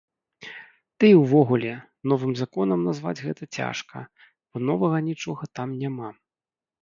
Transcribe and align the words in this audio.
Ды 1.01 1.09
і 1.09 1.15
ўвогуле, 1.23 1.73
новым 2.13 2.31
законам 2.41 2.79
назваць 2.89 3.21
гэта 3.27 3.43
цяжка, 3.59 3.97
бо 4.49 4.57
новага 4.69 4.97
нічога 5.11 5.43
там 5.61 5.69
няма. 5.85 6.09